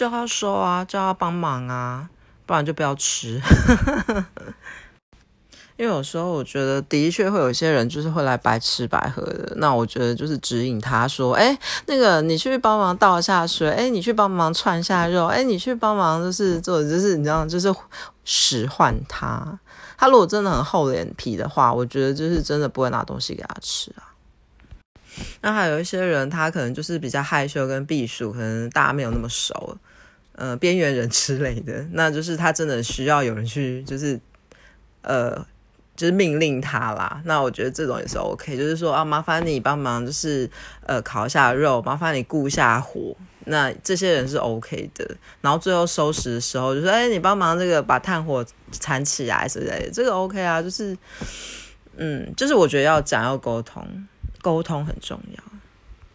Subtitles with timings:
[0.00, 2.08] 叫他收啊，叫他帮忙啊，
[2.46, 3.38] 不然就不要吃。
[5.76, 17.70] 因为有时候我觉得的确会有一些人就是会来白吃白喝的，那我觉得就是指引他说，哎，那个你去帮忙倒一下水，哎，你去帮忙串一下肉，哎，你去帮忙就是做，就是你知道，就是
[18.24, 19.58] 使唤他。
[19.98, 24.08] 他如果真的很厚脸皮的话，我觉得就是真的不会拿东西给他吃啊。
[25.42, 29.76] 那还有一些人，他可能就是比较害羞跟避暑，可能大家没有那么熟，
[30.40, 34.18] 呃，边缘人之类的，那就是他真的需要有人去，就是
[35.02, 35.46] 呃。
[35.96, 40.48] 就是命令他啦，那我觉得这种也是 OK，就是说啊，麻烦你帮忙，就是
[40.86, 45.06] 呃烤一下肉，麻烦你顾一下火，那这些人是 OK 的。
[45.42, 50.96] 然后最后收拾的时候，就说哎，你帮忙这个把炭火铲起来之类的，这个 OK 啊，就是
[51.98, 53.86] 嗯，就是我觉得要讲要沟通，
[54.40, 55.49] 沟通很重要。